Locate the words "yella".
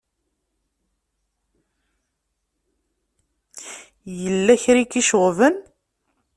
4.21-4.55